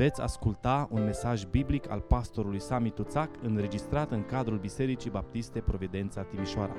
[0.00, 6.22] Veți asculta un mesaj biblic al pastorului Sami Tuțac înregistrat în cadrul Bisericii Baptiste Providența
[6.22, 6.76] Timișoara.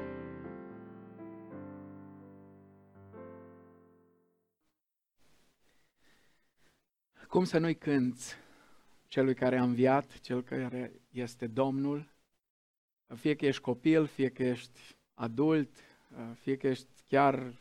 [7.27, 8.35] Cum să nu-i cânți
[9.07, 12.11] celui care a înviat, cel care este Domnul,
[13.15, 14.79] fie că ești copil, fie că ești
[15.13, 15.69] adult,
[16.39, 17.53] fie că ești chiar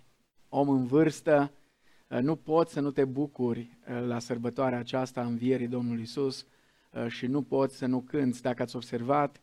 [0.49, 1.53] om în vârstă,
[2.21, 6.47] nu poți să nu te bucuri la sărbătoarea aceasta a învierii Domnului Isus
[7.09, 8.43] și nu poți să nu cânți.
[8.43, 9.41] Dacă ați observat,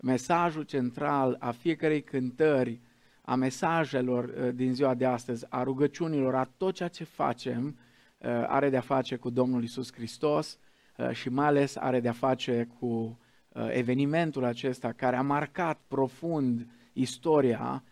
[0.00, 2.80] mesajul central a fiecarei cântări,
[3.22, 7.78] a mesajelor din ziua de astăzi, a rugăciunilor, a tot ceea ce facem,
[8.46, 10.58] are de-a face cu Domnul Isus Hristos
[11.12, 13.18] și mai ales are de-a face cu
[13.68, 17.82] evenimentul acesta care a marcat profund istoria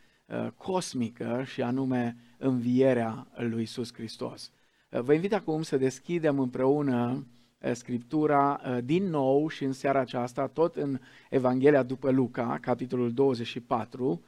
[0.56, 4.52] cosmică și anume învierea lui Isus Hristos.
[4.88, 7.26] Vă invit acum să deschidem împreună
[7.72, 10.98] Scriptura din nou și în seara aceasta, tot în
[11.30, 14.24] Evanghelia după Luca, capitolul 24,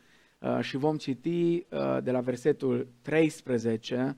[0.60, 1.66] și vom citi
[2.02, 4.16] de la versetul 13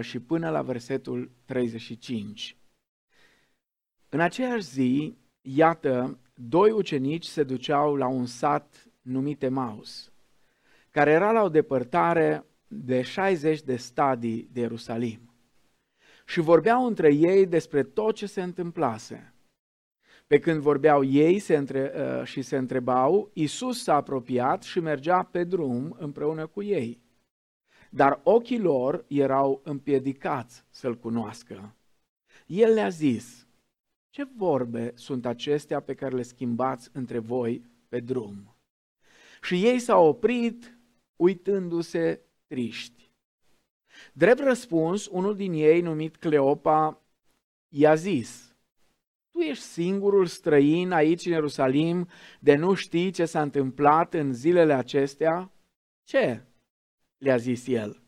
[0.00, 2.56] și până la versetul 35.
[4.08, 10.12] În aceeași zi, iată, doi ucenici se duceau la un sat numit Emaus,
[10.98, 15.20] care era la o depărtare de 60 de stadii de Ierusalim.
[16.26, 19.34] Și vorbeau între ei despre tot ce se întâmplase.
[20.26, 25.22] Pe când vorbeau ei se între, uh, și se întrebau, Isus s-a apropiat și mergea
[25.22, 27.00] pe drum împreună cu ei.
[27.90, 31.74] Dar ochii lor erau împiedicați să-L cunoască.
[32.46, 33.46] El le-a zis,
[34.10, 38.56] ce vorbe sunt acestea pe care le schimbați între voi pe drum?
[39.42, 40.77] Și ei s-au oprit
[41.18, 43.10] uitându-se triști.
[44.12, 47.02] Drept răspuns, unul din ei, numit Cleopa,
[47.68, 48.56] i-a zis,
[49.30, 52.08] Tu ești singurul străin aici în Ierusalim
[52.40, 55.52] de nu știi ce s-a întâmplat în zilele acestea?
[56.04, 56.42] Ce?
[57.18, 58.02] le-a zis el.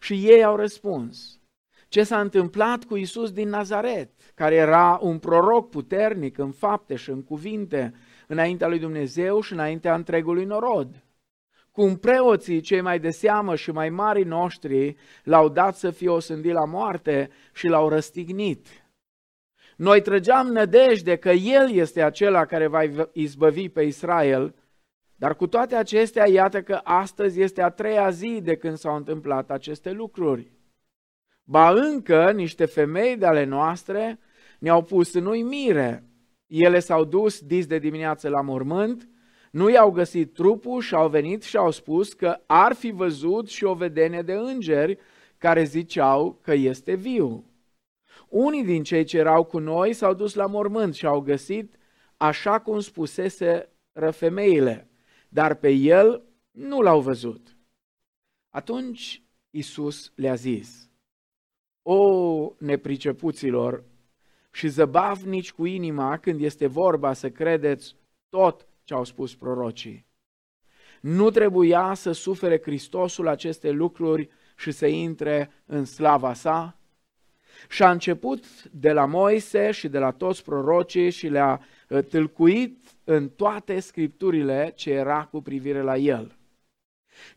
[0.00, 1.40] Și ei au răspuns,
[1.88, 7.10] ce s-a întâmplat cu Isus din Nazaret, care era un proroc puternic în fapte și
[7.10, 7.94] în cuvinte,
[8.26, 11.07] înaintea lui Dumnezeu și înaintea întregului norod
[11.78, 16.52] cum preoții cei mai de seamă și mai mari noștri l-au dat să fie osândit
[16.52, 18.66] la moarte și l-au răstignit.
[19.76, 22.80] Noi trăgeam nădejde că El este acela care va
[23.12, 24.54] izbăvi pe Israel,
[25.16, 29.50] dar cu toate acestea, iată că astăzi este a treia zi de când s-au întâmplat
[29.50, 30.52] aceste lucruri.
[31.44, 34.18] Ba încă niște femei de ale noastre
[34.58, 36.04] ne-au pus în uimire.
[36.46, 39.08] Ele s-au dus dis de dimineață la mormânt
[39.50, 43.64] nu i-au găsit trupul și au venit și au spus că ar fi văzut și
[43.64, 44.98] o vedenie de îngeri
[45.38, 47.44] care ziceau că este viu.
[48.28, 51.74] Unii din cei ce erau cu noi s-au dus la mormânt și au găsit
[52.16, 54.90] așa cum spusese răfemeile,
[55.28, 57.56] dar pe el nu l-au văzut.
[58.50, 60.90] Atunci Isus le-a zis,
[61.82, 63.84] O nepricepuților
[64.50, 67.96] și zăbavnici cu inima când este vorba să credeți
[68.28, 70.06] tot ce au spus prorocii.
[71.00, 76.78] Nu trebuia să sufere Hristosul aceste lucruri și să intre în slava sa?
[77.68, 82.96] Și a început de la Moise și de la toți prorocii și le-a uh, tâlcuit
[83.04, 86.36] în toate scripturile ce era cu privire la el.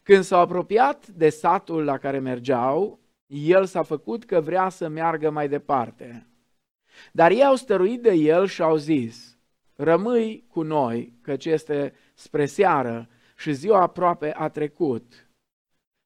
[0.04, 5.30] Când s-au apropiat de satul la care mergeau, el s-a făcut că vrea să meargă
[5.30, 6.28] mai departe.
[7.12, 9.31] Dar ei au stăruit de el și au zis,
[9.84, 15.30] rămâi cu noi, căci este spre seară și ziua aproape a trecut.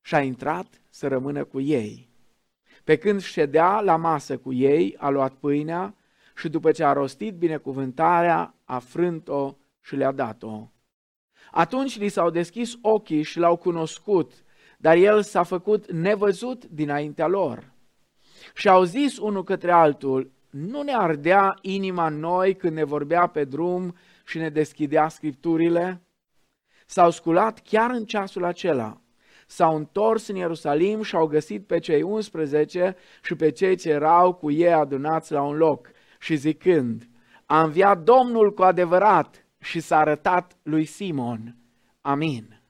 [0.02, 2.10] Și a intrat să rămână cu ei.
[2.84, 5.96] Pe când ședea la masă cu ei, a luat pâinea
[6.36, 10.70] și după ce a rostit binecuvântarea, a frânt-o și le-a dat-o.
[11.52, 14.44] Atunci li s-au deschis ochii și l-au cunoscut,
[14.78, 17.74] dar el s-a făcut nevăzut dinaintea lor.
[18.54, 23.44] Și au zis unul către altul, nu ne ardea inima noi când ne vorbea pe
[23.44, 26.02] drum și ne deschidea scripturile?
[26.86, 29.02] S-au sculat chiar în ceasul acela.
[29.48, 34.34] S-au întors în Ierusalim și au găsit pe cei 11 și pe cei ce erau
[34.34, 37.10] cu ei adunați la un loc și zicând,
[37.46, 41.58] a înviat Domnul cu adevărat și s-a arătat lui Simon.
[42.02, 42.62] Amin.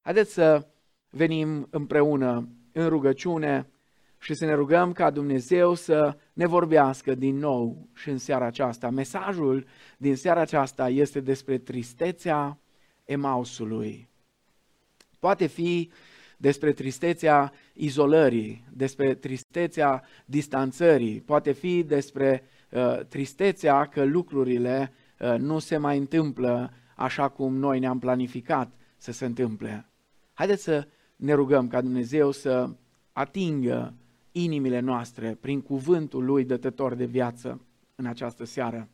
[0.00, 0.68] Haideți să
[1.10, 3.68] venim împreună în rugăciune
[4.24, 8.90] și să ne rugăm ca Dumnezeu să ne vorbească din nou și în seara aceasta.
[8.90, 9.66] Mesajul
[9.98, 12.58] din seara aceasta este despre tristețea
[13.04, 14.08] Emausului.
[15.18, 15.90] Poate fi
[16.36, 22.42] despre tristețea izolării, despre tristețea distanțării, poate fi despre
[23.08, 24.92] tristețea că lucrurile
[25.38, 29.88] nu se mai întâmplă așa cum noi ne-am planificat să se întâmple.
[30.32, 32.70] Haideți să ne rugăm ca Dumnezeu să
[33.12, 33.94] atingă
[34.36, 37.60] inimile noastre prin cuvântul Lui dătător de viață
[37.94, 38.88] în această seară.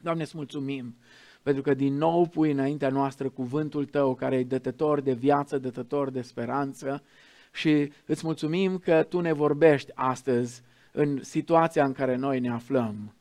[0.00, 0.96] Doamne, îți mulțumim
[1.42, 6.10] pentru că din nou pui înaintea noastră cuvântul Tău care e dătător de viață, dătător
[6.10, 7.02] de speranță
[7.52, 10.62] și îți mulțumim că Tu ne vorbești astăzi
[10.92, 13.14] în situația în care noi ne aflăm.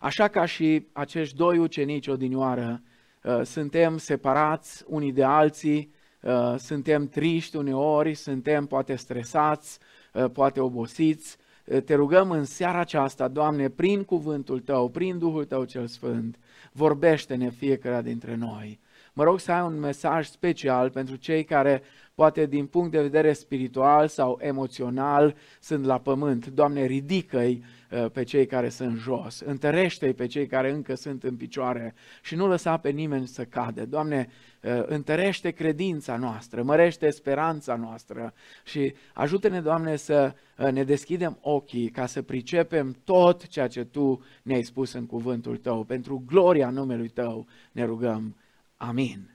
[0.00, 2.82] Așa ca și acești doi ucenici odinioară,
[3.22, 9.89] uh, suntem separați unii de alții, uh, suntem triști uneori, suntem poate stresați, uh,
[10.32, 11.36] poate obosiți.
[11.84, 16.38] Te rugăm în seara aceasta, Doamne, prin cuvântul Tău, prin Duhul Tău cel Sfânt,
[16.72, 18.80] vorbește-ne fiecare dintre noi.
[19.12, 21.82] Mă rog să ai un mesaj special pentru cei care,
[22.20, 26.46] poate din punct de vedere spiritual sau emoțional, sunt la pământ.
[26.46, 31.36] Doamne, ridică-i uh, pe cei care sunt jos, întărește-i pe cei care încă sunt în
[31.36, 33.84] picioare și nu lăsa pe nimeni să cade.
[33.84, 34.28] Doamne,
[34.62, 38.34] uh, întărește credința noastră, mărește speranța noastră
[38.64, 44.22] și ajută-ne, Doamne, să uh, ne deschidem ochii ca să pricepem tot ceea ce Tu
[44.42, 45.84] ne-ai spus în cuvântul Tău.
[45.84, 48.36] Pentru gloria numelui Tău ne rugăm.
[48.76, 49.34] Amin.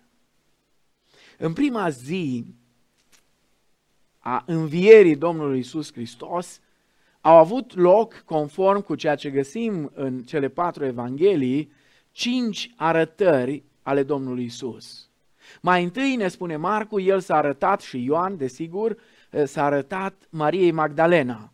[1.37, 2.45] În prima zi
[4.27, 6.59] a învierii Domnului Isus Hristos
[7.21, 11.71] au avut loc, conform cu ceea ce găsim în cele patru evanghelii,
[12.11, 15.09] cinci arătări ale Domnului Isus.
[15.61, 18.97] Mai întâi ne spune Marcu, el s-a arătat și Ioan, desigur,
[19.43, 21.51] s-a arătat Mariei Magdalena.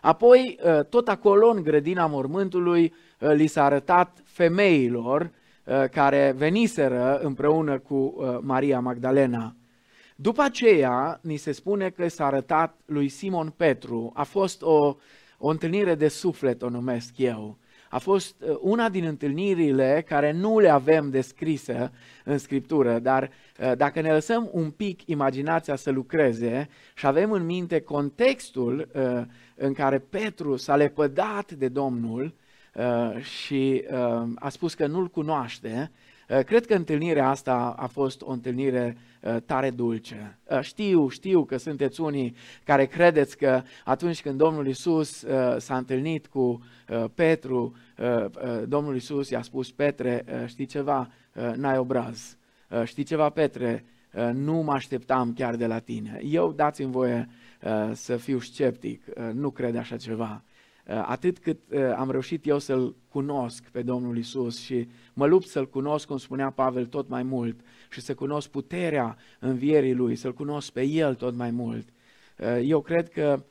[0.00, 0.58] Apoi,
[0.88, 5.30] tot acolo, în grădina mormântului, li s-a arătat femeilor
[5.70, 9.54] Uh, care veniseră împreună cu uh, Maria Magdalena.
[10.22, 14.12] După aceea, ni se spune că s-a arătat lui Simon Petru.
[14.14, 14.96] A fost o,
[15.38, 17.58] o întâlnire de suflet, o numesc eu.
[17.90, 21.90] A fost uh, una din întâlnirile care nu le avem descrise
[22.24, 23.30] în Scriptură, dar
[23.76, 28.88] dacă ne lăsăm un pic imaginația să lucreze și avem în minte contextul
[29.54, 32.34] în care Petru s-a lepădat de Domnul,
[32.74, 36.09] Uh, și uh, a spus că nu-l cunoaște, uh,
[36.46, 38.96] cred că întâlnirea asta a fost o întâlnire
[39.46, 40.38] tare dulce.
[40.60, 42.34] Știu, știu că sunteți unii
[42.64, 45.24] care credeți că atunci când Domnul Isus
[45.58, 46.62] s-a întâlnit cu
[47.14, 47.76] Petru,
[48.66, 51.10] Domnul Isus i-a spus, Petre, știi ceva,
[51.54, 52.36] n-ai obraz.
[52.84, 53.84] Știi ceva, Petre,
[54.32, 56.20] nu mă așteptam chiar de la tine.
[56.24, 57.28] Eu dați-mi voie
[57.92, 59.02] să fiu sceptic,
[59.32, 60.42] nu cred așa ceva.
[60.90, 65.46] Uh, atât cât uh, am reușit eu să-L cunosc pe Domnul Isus și mă lupt
[65.46, 67.60] să-L cunosc, cum spunea Pavel, tot mai mult
[67.90, 71.88] și să cunosc puterea învierii Lui, să-L cunosc pe El tot mai mult.
[72.38, 73.44] Uh, eu cred că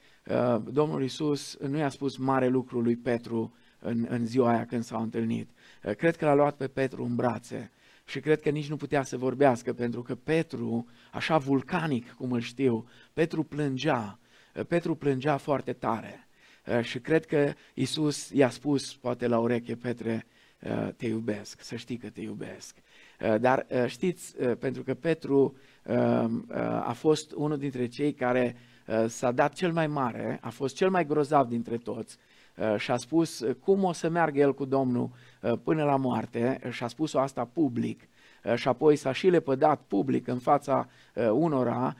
[0.72, 5.02] Domnul Isus nu i-a spus mare lucru lui Petru în, în ziua aia când s-au
[5.02, 5.50] întâlnit.
[5.98, 7.72] Cred că l-a luat pe Petru în brațe
[8.06, 12.40] și cred că nici nu putea să vorbească pentru că Petru, așa vulcanic cum îl
[12.40, 14.20] știu, Petru plângea,
[14.68, 16.29] Petru plângea foarte tare.
[16.70, 20.26] Uh, și cred că Isus i-a spus, poate la ureche, Petre,
[20.60, 22.76] uh, te iubesc, să știi că te iubesc.
[23.20, 25.56] Uh, dar știți, pentru că Petru
[26.82, 28.56] a fost unul dintre cei care
[29.08, 32.18] s-a dat cel mai mare, a fost cel mai grozav dintre toți
[32.78, 35.10] și a spus cum o să meargă el cu Domnul
[35.64, 38.08] până la moarte și a spus-o asta public
[38.56, 40.90] și apoi s-a și lepădat public în fața
[41.32, 41.96] unora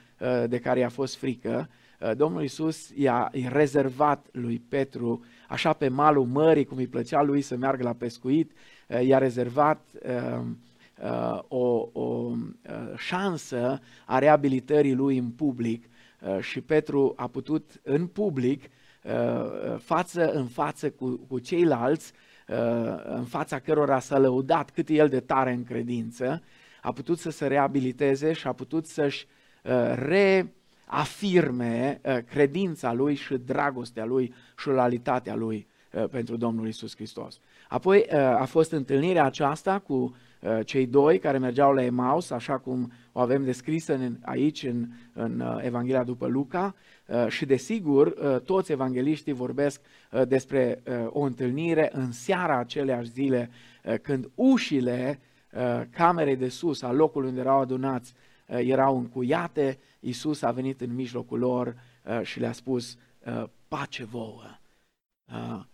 [0.46, 6.24] de care i-a fost frică Uh, Domnul Iisus i-a rezervat lui Petru, așa pe malul
[6.24, 8.52] mării, cum îi plăcea lui să meargă la pescuit,
[8.88, 9.86] uh, i-a rezervat
[10.38, 10.58] um,
[11.02, 12.32] uh, o, o
[12.96, 15.84] șansă a reabilitării lui în public.
[16.40, 18.64] Și Petru a putut în public,
[19.78, 22.12] față în față cu, cu ceilalți,
[23.04, 26.42] în fața cărora s-a lăudat cât e el de tare în credință,
[26.82, 29.26] a putut să se reabiliteze și a putut să-și
[29.94, 30.52] re
[30.90, 37.40] afirme uh, credința lui și dragostea lui și loialitatea lui uh, pentru Domnul Isus Hristos.
[37.68, 40.14] Apoi uh, a fost întâlnirea aceasta cu
[40.64, 45.60] cei doi care mergeau la Emaus, așa cum o avem descrisă în, aici în, în
[45.62, 46.74] Evanghelia după Luca
[47.28, 48.10] și desigur
[48.44, 49.80] toți evangeliștii vorbesc
[50.28, 53.50] despre o întâlnire în seara aceleași zile
[54.02, 55.20] când ușile
[55.90, 58.14] camerei de sus, a locului unde erau adunați,
[58.58, 64.42] erau încuiate Isus a venit în mijlocul lor uh, și le-a spus, uh, pace vouă.
[65.32, 65.64] Uh,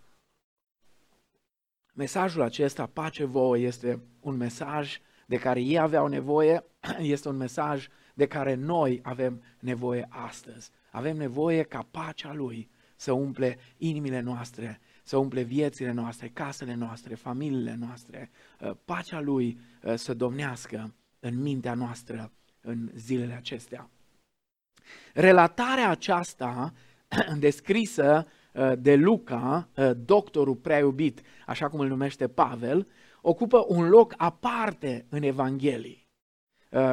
[1.95, 6.64] mesajul acesta, pace vouă, este un mesaj de care ei aveau nevoie,
[6.99, 10.71] este un mesaj de care noi avem nevoie astăzi.
[10.90, 17.14] Avem nevoie ca pacea Lui să umple inimile noastre, să umple viețile noastre, casele noastre,
[17.14, 18.30] familiile noastre,
[18.61, 22.33] uh, pacea Lui uh, să domnească în mintea noastră
[22.66, 23.90] în zilele acestea.
[25.14, 26.73] Relatarea aceasta
[27.38, 32.87] descrisă uh, de Luca, doctorul prea iubit, așa cum îl numește Pavel,
[33.20, 36.04] ocupă un loc aparte în Evanghelii.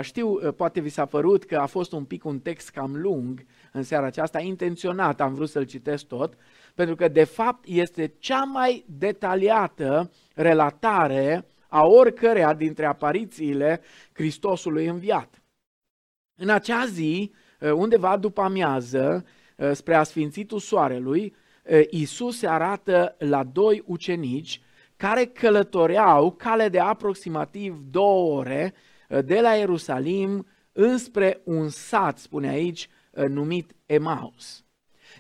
[0.02, 3.84] Știu, poate vi s-a părut că a fost un pic un text cam lung în
[3.84, 6.38] seara aceasta, intenționat am vrut să-l citesc tot,
[6.76, 13.82] pentru că de fapt este cea mai detaliată relatare a oricărea dintre aparițiile
[14.14, 15.43] Hristosului înviat.
[16.36, 19.26] În acea zi, uh, undeva după amiază,
[19.58, 24.62] uh, spre asfințitul soarelui, uh, Isus se arată la doi ucenici
[24.98, 28.74] care călătoreau cale de aproximativ două ore
[29.26, 32.90] de la Ierusalim înspre un sat, spune aici,
[33.28, 34.64] numit Emaus.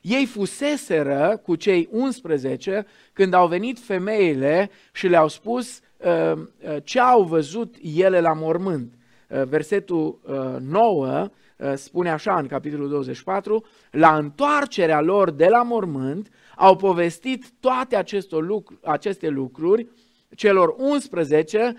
[0.01, 6.99] Ei fuseseră cu cei 11 când au venit femeile și le-au spus uh, uh, ce
[6.99, 8.93] au văzut ele la mormânt.
[9.33, 10.19] Uh, versetul
[10.61, 11.29] 9
[11.75, 18.45] spune așa în capitolul 24, la întoarcerea lor de la mormânt au povestit toate acestor
[18.45, 19.87] lucruri, aceste lucruri
[20.35, 21.75] celor 11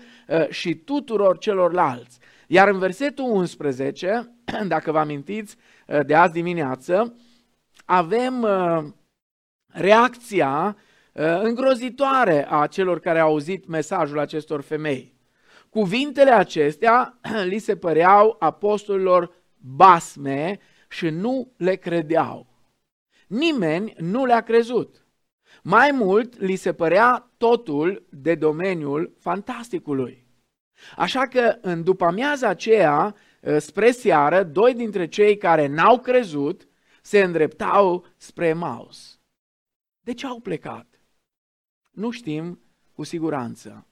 [0.49, 2.19] și tuturor celorlalți.
[2.47, 4.35] Iar în versetul 11,
[4.67, 5.55] dacă vă amintiți
[6.05, 7.15] de azi dimineață,
[7.85, 8.83] avem uh,
[9.67, 10.77] reacția
[11.13, 15.14] uh, îngrozitoare a celor care au auzit mesajul acestor femei.
[15.75, 22.47] Cuvintele acestea li se păreau apostolilor basme și nu le credeau.
[23.27, 25.05] Nimeni nu le-a crezut.
[25.63, 30.27] Mai mult, li se părea totul de domeniul fantasticului.
[30.95, 36.67] Așa că, în după amiaza aceea, uh, spre seară, doi dintre cei care n-au crezut
[37.01, 39.19] se îndreptau spre Maus.
[40.01, 41.01] De ce au plecat?
[41.91, 42.59] Nu știm
[42.93, 43.87] cu siguranță.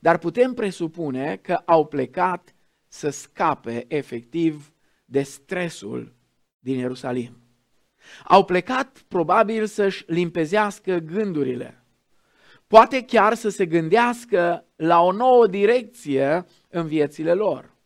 [0.00, 2.54] Dar putem presupune că au plecat
[2.88, 4.72] să scape efectiv
[5.04, 6.14] de stresul
[6.58, 7.36] din Ierusalim.
[8.24, 11.82] Au plecat probabil să-și limpezească gândurile.
[12.66, 17.76] Poate chiar să se gândească la o nouă direcție în viețile lor.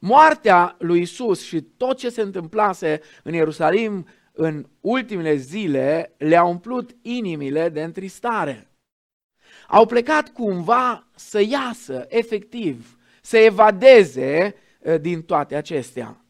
[0.00, 6.96] Moartea lui Isus și tot ce se întâmplase în Ierusalim în ultimele zile le-a umplut
[7.02, 8.67] inimile de întristare.
[9.70, 16.24] Au plecat cumva să iasă efectiv, să evadeze eh, din toate acestea.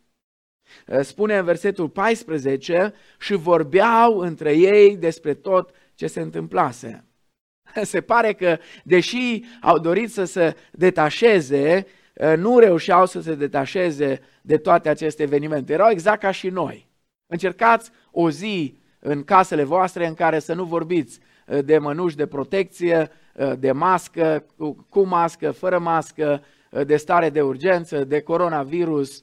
[0.87, 7.05] Eh, spune în versetul 14 și vorbeau între ei despre tot ce se întâmplase.
[7.83, 11.87] Se pare că, deși au dorit să se detașeze
[12.19, 15.73] Eh, nu reușeau să se detașeze de toate aceste evenimente.
[15.73, 16.89] Erau exact ca și noi.
[17.27, 21.25] Încercați o zi în casele voastre în care să nu vorbiți eh,
[21.65, 24.45] de mănuși de protecție, eh, de mască,
[24.89, 26.43] cu mască, fără mască,
[26.87, 29.23] de stare de urgență, de coronavirus,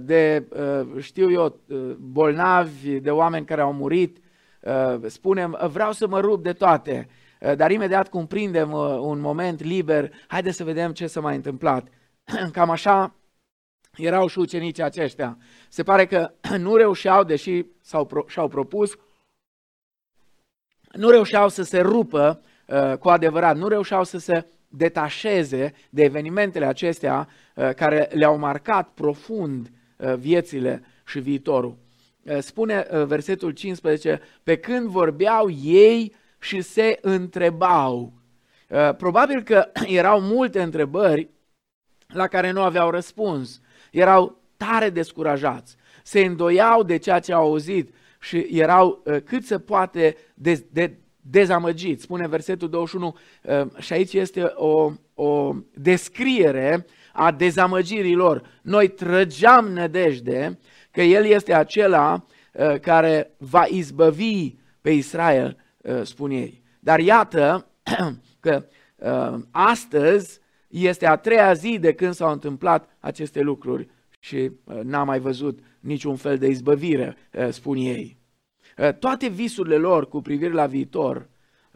[0.00, 0.48] de,
[0.98, 1.60] știu eu,
[1.98, 4.18] bolnavi, de oameni care au murit.
[5.06, 7.08] Spunem, vreau să mă rup de toate,
[7.56, 11.88] dar imediat cum prindem un moment liber, haide să vedem ce s-a mai întâmplat.
[12.52, 13.14] Cam așa
[13.96, 15.38] erau și ucenicii aceștia.
[15.68, 18.96] Se pare că nu reușeau, deși s-au, și-au propus,
[20.92, 26.66] nu reușeau să se rupă uh, cu adevărat, nu reușeau să se detașeze de evenimentele
[26.66, 31.76] acestea uh, care le-au marcat profund uh, viețile și viitorul.
[32.22, 38.12] Uh, spune uh, versetul 15, pe când vorbeau ei și se întrebau.
[38.68, 41.28] Uh, probabil că erau multe întrebări
[42.06, 43.60] la care nu aveau răspuns.
[43.90, 49.58] Erau tare descurajați, se îndoiau de ceea ce au auzit și erau uh, cât se
[49.58, 52.02] poate de, de, dezamăgiți.
[52.02, 58.42] Spune versetul 21 uh, și aici este o, o descriere a dezamăgirii lor.
[58.62, 60.58] Noi trăgeam nădejde
[60.90, 65.56] că El este acela uh, care va izbăvi pe Israel,
[66.02, 66.62] spune ei.
[66.80, 67.66] Dar iată
[68.40, 68.64] că
[69.50, 75.18] astăzi este a treia zi de când s-au întâmplat aceste lucruri și uh, n-am mai
[75.18, 78.16] văzut niciun fel de izbăvire, uh, spun ei.
[78.78, 81.28] Uh, toate visurile lor cu privire la viitor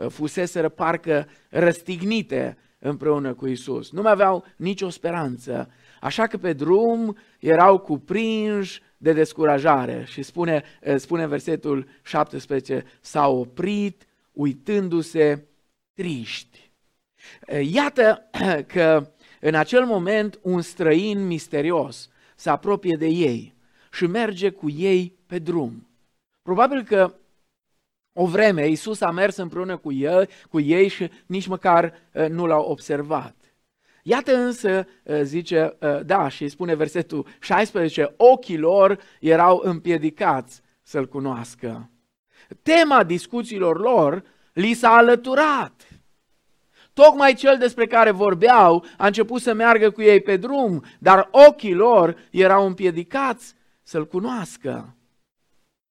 [0.09, 3.91] fuseseră parcă răstignite împreună cu Isus.
[3.91, 5.71] Nu mai aveau nicio speranță,
[6.01, 10.63] așa că pe drum erau cuprinși de descurajare și spune,
[10.97, 15.47] spune versetul 17, s-au oprit uitându-se
[15.95, 16.73] triști.
[17.63, 18.31] Iată
[18.75, 22.11] că în acel moment un străin misterios
[22.43, 23.55] se apropie de ei
[23.93, 25.89] și merge cu ei pe drum.
[26.43, 27.15] Probabil că
[28.15, 32.47] O vreme, Iisus a mers împreună cu, el, cu ei și nici măcar uh, nu
[32.47, 33.37] l-au observat.
[34.03, 41.09] Iată însă, uh, zice, uh, da, și spune versetul 16, ochii lor erau împiedicați să-L
[41.09, 41.91] cunoască.
[42.63, 44.23] Tema discuțiilor lor
[44.53, 45.92] li s-a alăturat.
[46.93, 51.75] Tocmai cel despre care vorbeau a început să meargă cu ei pe drum, dar ochii
[51.75, 54.97] lor erau împiedicați să-L cunoască.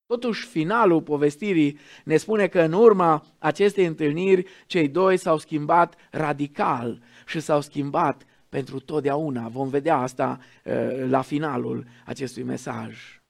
[0.06, 7.02] Totuși, finalul povestirii ne spune că în urma acestei întâlniri, cei doi s-au schimbat radical
[7.26, 9.48] și s-au schimbat pentru totdeauna.
[9.48, 10.74] Vom vedea asta uh,
[11.10, 13.22] la finalul acestui mesaj.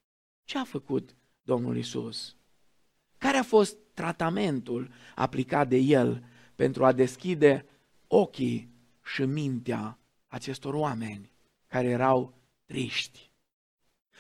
[0.44, 2.36] Ce a făcut Domnul Isus?
[3.18, 6.24] Care a fost tratamentul aplicat de El
[6.62, 7.65] pentru a deschide
[8.08, 8.70] ochii
[9.03, 11.32] și mintea acestor oameni
[11.68, 12.34] care erau
[12.65, 13.32] triști?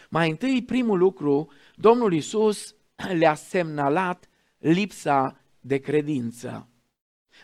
[0.09, 2.75] Mai întâi, primul lucru, Domnul Isus
[3.19, 6.67] le-a semnalat lipsa de credință.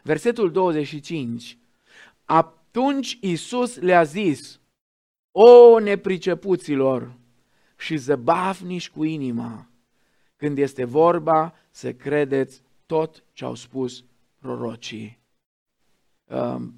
[0.03, 1.57] Versetul 25.
[2.25, 4.59] Atunci Isus le-a zis,
[5.31, 7.17] O nepricepuților
[7.77, 9.69] și zăbavnici cu inima,
[10.35, 14.03] când este vorba să credeți tot ce au spus
[14.47, 15.19] prorocii.
[16.25, 16.73] Um,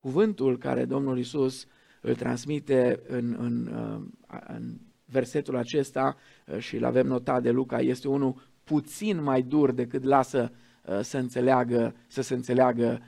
[0.00, 1.66] cuvântul care Domnul Isus
[2.00, 4.02] îl transmite în, în, uh,
[4.46, 9.70] în versetul acesta uh, și îl avem notat de Luca, este unul puțin mai dur
[9.70, 10.52] decât lasă
[10.84, 13.00] uh, să înțeleagă, să se înțeleagă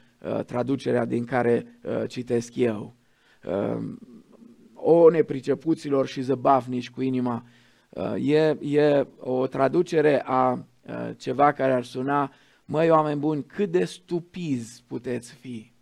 [0.47, 2.95] traducerea din care citesc eu.
[4.75, 7.45] O nepricepuților și zăbavnici cu inima.
[8.16, 10.64] E, e o traducere a
[11.16, 12.33] ceva care ar suna,
[12.69, 15.77] măi oameni buni, cât de stupizi puteți fi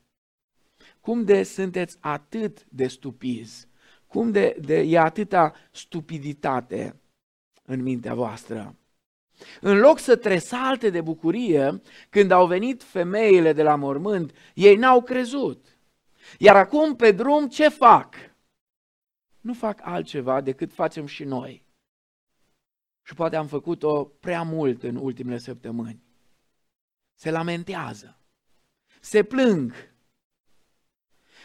[1.07, 3.69] cum de sunteți atât de stupizi?
[4.07, 7.00] Cum de, de e atâta stupiditate
[7.64, 8.76] în mintea voastră?
[9.61, 15.02] În loc să tresalte de bucurie, când au venit femeile de la mormânt, ei n-au
[15.02, 15.78] crezut.
[16.38, 18.14] Iar acum pe drum ce fac?
[19.40, 21.64] Nu fac altceva decât facem și noi.
[23.03, 26.06] Și poate am făcut-o prea mult în ultimele săptămâni.
[27.16, 28.18] Se lamentează,
[29.00, 29.72] se plâng,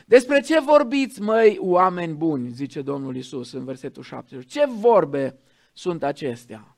[0.06, 4.52] despre ce vorbiți, măi, oameni buni, zice Domnul Isus în versetul 70.
[4.52, 5.40] Ce vorbe
[5.74, 6.78] sunt acestea?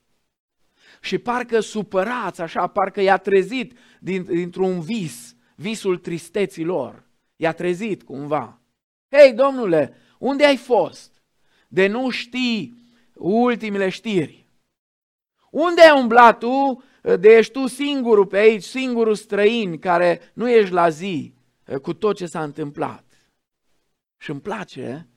[1.00, 7.08] Și parcă supărați, așa, parcă i-a trezit din, dintr-un vis, visul tristeții lor.
[7.36, 8.60] I-a trezit cumva.
[9.10, 11.22] Hei, domnule, unde ai fost?
[11.68, 12.74] De nu știi
[13.14, 14.46] ultimele știri.
[15.50, 16.82] Unde ai umblat tu?
[17.04, 21.34] De ești tu singurul pe aici, singurul străin care nu ești la zi
[21.82, 23.04] cu tot ce s-a întâmplat.
[24.16, 25.08] Și îmi place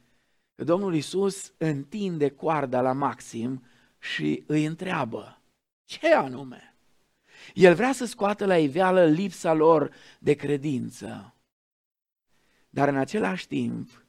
[0.55, 3.63] că Domnul Isus întinde coarda la maxim
[3.99, 5.41] și îi întreabă,
[5.85, 6.75] ce anume?
[7.53, 11.35] El vrea să scoată la iveală lipsa lor de credință.
[12.69, 14.05] Dar în același timp,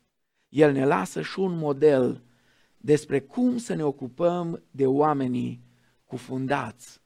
[0.49, 2.23] El ne lasă și un model
[2.77, 5.63] despre cum să ne ocupăm de oamenii
[6.05, 7.01] cufundați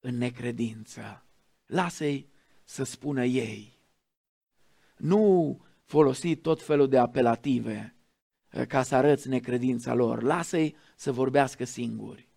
[0.00, 1.24] în necredință.
[1.66, 2.28] Lasă-i
[2.64, 3.78] să spună ei.
[4.96, 7.94] Nu folosi tot felul de apelative
[8.50, 10.22] eh, ca să arăți necredința lor.
[10.22, 12.28] Lasă-i să vorbească singuri,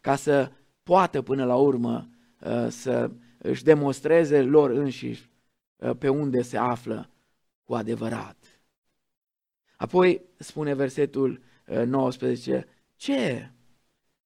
[0.00, 2.08] ca să poată până la urmă
[2.40, 5.30] eh, să își demonstreze lor înșiși
[5.76, 7.10] eh, pe unde se află
[7.64, 8.36] cu adevărat.
[9.76, 11.42] Apoi spune versetul
[11.86, 13.50] 19, ce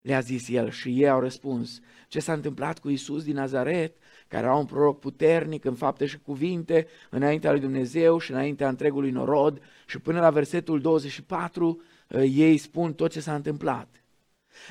[0.00, 0.70] le-a zis el?
[0.70, 3.96] Și ei au răspuns, ce s-a întâmplat cu Isus din Nazaret?
[4.28, 9.10] care era un proroc puternic în fapte și cuvinte, înaintea lui Dumnezeu și înaintea întregului
[9.10, 14.02] norod și până la versetul 24 uh, ei spun tot ce s-a întâmplat.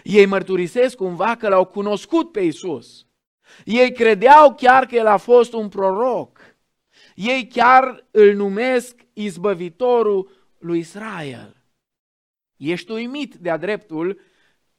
[0.04, 3.06] Ei mărturisesc cumva că l-au cunoscut pe Isus.
[3.66, 6.40] Ei credeau chiar că el a fost un proroc.
[7.16, 11.56] Ei chiar îl numesc izbăvitorul lui Israel.
[12.58, 14.20] Ești uimit de-a dreptul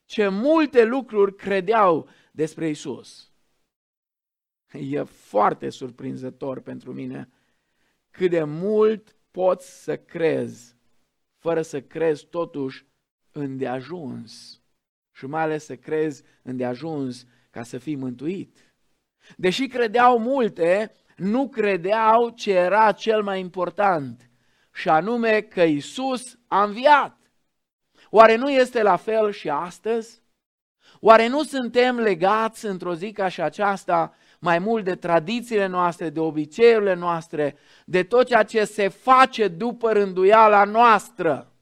[0.08, 3.32] ce multe lucruri credeau despre Isus.
[4.72, 7.28] E foarte surprinzător pentru mine
[8.10, 10.76] cât de mult poți să crezi,
[11.36, 12.86] fără să crezi totuși
[13.32, 14.62] îndeajuns.
[15.12, 18.74] Și mai ales să crezi îndeajuns ca să fii mântuit.
[19.36, 24.30] Deși credeau multe, nu credeau ce era cel mai important,
[24.72, 27.17] și anume că Isus a înviat.
[28.10, 30.22] Oare nu este la fel și astăzi?
[31.00, 36.20] Oare nu suntem legați într-o zi ca și aceasta mai mult de tradițiile noastre, de
[36.20, 41.52] obiceiurile noastre, de tot ceea ce se face după rânduiala noastră.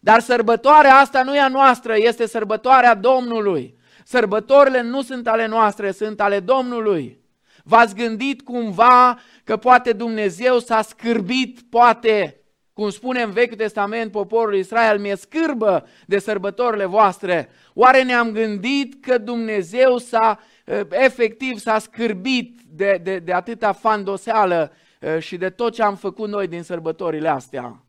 [0.00, 3.78] Dar sărbătoarea asta nu e a noastră, este sărbătoarea Domnului.
[4.04, 7.22] Sărbătorile nu sunt ale noastre, sunt ale Domnului.
[7.62, 12.43] V-ați gândit cumva că poate Dumnezeu s-a scârbit, poate,
[12.74, 17.48] cum spune în Vechiul Testament poporul Israel, mi-e scârbă de sărbătorile voastre.
[17.74, 24.72] Oare ne-am gândit că Dumnezeu s-a, eh, efectiv s-a scârbit de, de, de atâta fandoseală
[25.00, 27.84] eh, și de tot ce am făcut noi din sărbătorile astea?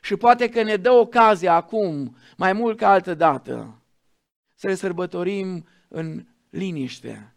[0.00, 3.82] Și poate că ne dă ocazia acum, mai mult ca altă dată,
[4.54, 7.34] să le sărbătorim în liniște,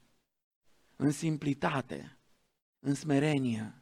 [0.95, 2.17] în simplitate,
[2.79, 3.73] în smerenie,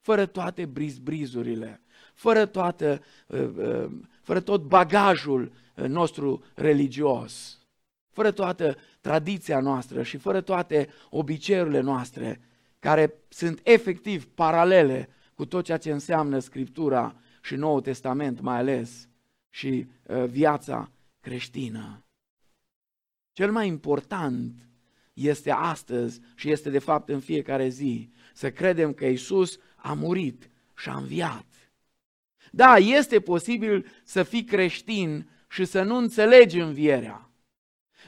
[0.00, 1.82] fără toate brizbrizurile,
[2.18, 3.90] fără, toată, uh, uh,
[4.22, 7.58] fără tot bagajul uh, nostru religios,
[8.10, 12.40] fără toată tradiția noastră și fără toate obiceiurile noastre,
[12.78, 19.08] care sunt efectiv paralele cu tot ceea ce înseamnă Scriptura și Noul Testament mai ales
[19.50, 19.86] și
[20.26, 22.04] viața creștină.
[23.32, 24.52] Cel mai important
[25.12, 30.50] este astăzi și este de fapt în fiecare zi să credem că Isus a murit
[30.76, 31.47] și a înviat.
[32.50, 37.30] Da, este posibil să fii creștin și să nu înțelegi învierea.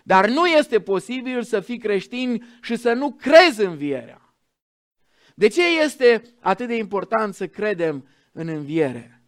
[0.04, 4.34] Dar nu este posibil să fii creștin și să nu crezi învierea.
[5.34, 9.22] De ce este atât de important să credem în înviere?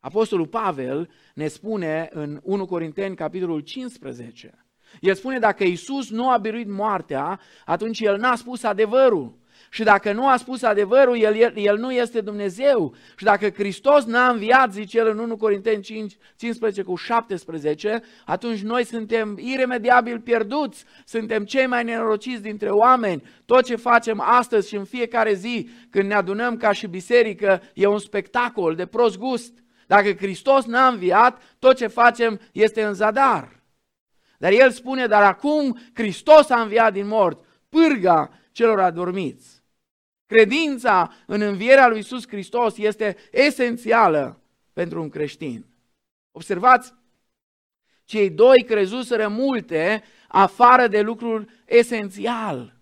[0.00, 4.64] Apostolul Pavel ne spune în 1 Corinteni, capitolul 15,
[5.00, 9.38] el spune dacă Isus nu a biruit moartea, atunci El n-a spus adevărul.
[9.74, 12.94] Și dacă nu a spus adevărul, el, el, el nu este Dumnezeu.
[13.16, 18.62] Și dacă Hristos n-a înviat, zice el în 1 Corinteni 5, 15 cu 17, atunci
[18.62, 23.22] noi suntem iremediabil pierduți, suntem cei mai nenorociți dintre oameni.
[23.44, 27.86] Tot ce facem astăzi și în fiecare zi, când ne adunăm ca și biserică, e
[27.86, 29.52] un spectacol de prost gust.
[29.86, 33.62] Dacă Hristos n-a înviat, tot ce facem este în zadar.
[34.38, 39.53] Dar el spune, dar acum Hristos a înviat din mort, pârga celor adormiți.
[40.26, 45.66] Credința în învierea lui Iisus Hristos este esențială pentru un creștin.
[46.32, 46.94] Observați,
[48.04, 52.76] cei doi crezuseră multe afară de lucruri esențial.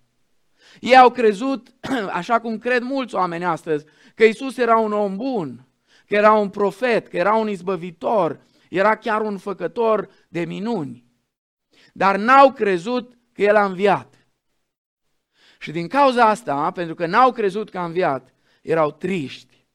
[0.80, 1.74] Ei au crezut,
[2.20, 5.66] așa cum cred mulți oameni astăzi, că Isus era un om bun,
[6.06, 11.10] că era un profet, că era un izbăvitor, era chiar un făcător de minuni
[11.92, 14.11] dar n-au crezut că El a înviat.
[15.62, 19.66] Și din cauza asta, pentru că n-au crezut că a înviat, erau triști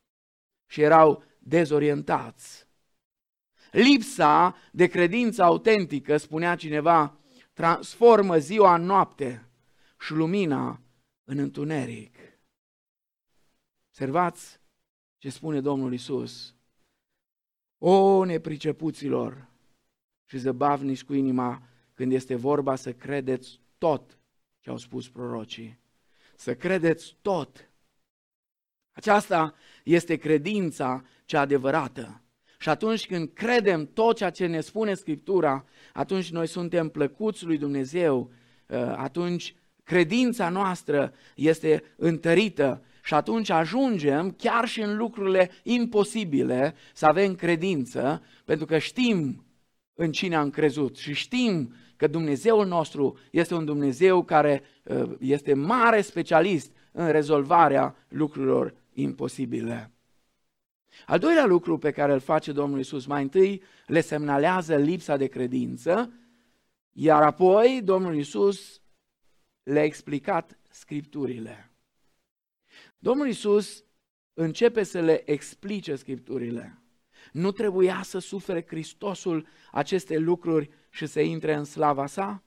[0.65, 2.67] și erau dezorientați.
[3.71, 7.17] Lipsa de credință autentică, spunea cineva,
[7.53, 9.49] transformă ziua în noapte
[9.99, 10.81] și lumina
[11.23, 12.15] în întuneric.
[13.87, 14.59] Observați
[15.17, 16.55] ce spune Domnul Isus.
[17.77, 19.47] O nepricepuților
[20.25, 21.61] și zăbavnici cu inima
[21.93, 24.16] când este vorba să credeți tot
[24.67, 25.79] ce au spus prorocii.
[26.35, 27.69] Să credeți tot.
[28.91, 32.21] Aceasta este credința cea adevărată.
[32.59, 37.57] Și atunci când credem tot ceea ce ne spune Scriptura, atunci noi suntem plăcuți lui
[37.57, 38.31] Dumnezeu,
[38.67, 47.05] uh, atunci credința noastră este întărită și atunci ajungem chiar și în lucrurile imposibile să
[47.05, 49.46] avem credință, pentru că știm
[49.99, 55.53] în cine am crezut și știm că Dumnezeul nostru este un Dumnezeu care uh, este
[55.53, 59.91] mare specialist în rezolvarea lucrurilor imposibile.
[61.05, 65.27] Al doilea lucru pe care îl face Domnul Isus, mai întâi le semnalează lipsa de
[65.27, 66.13] credință,
[66.91, 68.81] iar apoi Domnul Isus
[69.63, 71.71] le-a explicat scripturile.
[72.99, 73.83] Domnul Isus
[74.33, 76.81] începe să le explice scripturile.
[77.31, 82.43] Nu trebuia să sufere Hristosul aceste lucruri și să intre în slava sa?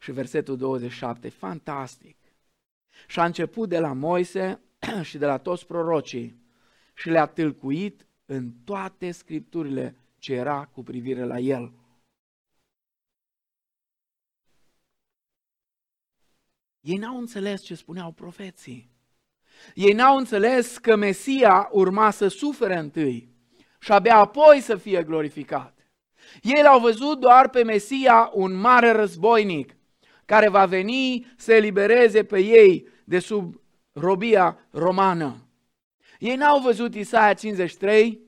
[0.00, 2.16] Și versetul 27, fantastic.
[3.06, 4.60] Și a început de la Moise
[5.02, 6.44] și de la toți prorocii
[6.94, 11.72] și le-a tâlcuit în toate scripturile ce era cu privire la el.
[16.80, 18.90] Ei n-au înțeles ce spuneau profeții.
[19.74, 23.35] Ei n-au înțeles că Mesia urma să sufere întâi
[23.80, 25.76] și abia apoi să fie glorificat.
[26.42, 29.76] Ei l-au văzut doar pe Mesia un mare războinic
[30.24, 33.60] care va veni să elibereze pe ei de sub
[33.92, 35.36] robia romană.
[36.18, 38.20] Ei n-au văzut Isaia 53,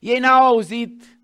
[0.00, 1.20] ei n-au auzit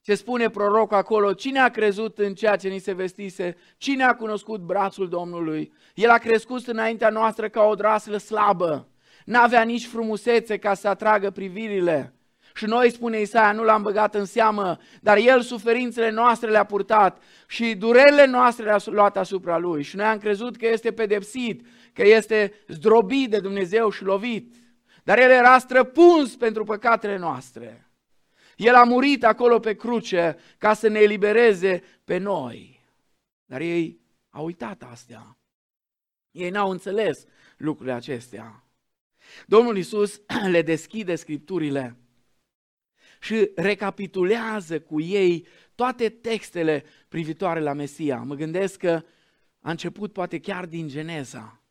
[0.00, 4.14] ce spune prorocul acolo, cine a crezut în ceea ce ni se vestise, cine a
[4.14, 5.72] cunoscut brațul Domnului.
[5.94, 8.88] El a crescut înaintea noastră ca o draslă slabă,
[9.24, 12.17] n-avea nici frumusețe ca să atragă privirile
[12.58, 17.22] și noi, spune Isaia, nu l-am băgat în seamă, dar El suferințele noastre le-a purtat
[17.46, 19.82] și durerile noastre le-a luat asupra Lui.
[19.82, 24.54] Și noi am crezut că este pedepsit, că este zdrobit de Dumnezeu și lovit.
[25.02, 27.90] Dar El era străpuns pentru păcatele noastre.
[28.56, 32.80] El a murit acolo pe cruce ca să ne elibereze pe noi.
[33.44, 35.38] Dar ei au uitat astea.
[36.30, 37.24] Ei n-au înțeles
[37.56, 38.64] lucrurile acestea.
[39.46, 40.20] Domnul Isus
[40.54, 41.96] le deschide scripturile
[43.20, 48.22] și recapitulează cu ei toate textele privitoare la Mesia.
[48.22, 49.02] Mă gândesc că
[49.60, 51.62] a început poate chiar din Geneza.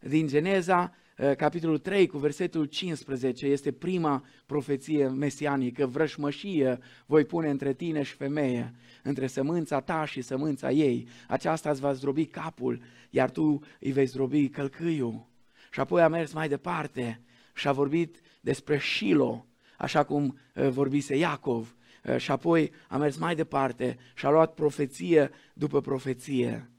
[0.00, 7.50] Din Geneza, eh, capitolul 3 cu versetul 15, este prima profeție mesianică, vrășmășie voi pune
[7.50, 11.08] între tine și femeie, între sămânța ta și sămânța ei.
[11.28, 15.30] Aceasta îți va zdrobi capul, iar tu îi vei zdrobi călcâiul.
[15.70, 17.20] Și apoi a mers mai departe
[17.54, 19.46] și a vorbit despre Shilo,
[19.78, 21.74] așa cum uh, vorbise Iacov.
[22.04, 26.70] Uh, și apoi a mers mai departe și a luat profeție după profeție.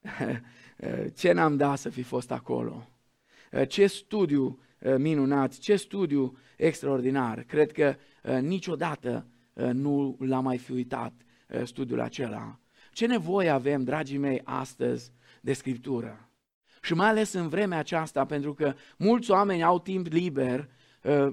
[0.76, 2.88] Uh, ce n-am dat să fi fost acolo?
[3.68, 4.60] Ce studiu
[4.98, 7.42] minunat, ce studiu extraordinar.
[7.42, 7.96] Cred că
[8.40, 9.26] niciodată
[9.72, 11.12] nu l-am mai fi uitat
[11.64, 12.58] studiul acela.
[12.92, 16.28] Ce nevoie avem, dragii mei, astăzi de Scriptură?
[16.80, 20.66] Și mai ales în vremea aceasta, pentru că mulți oameni au timp liber, uh,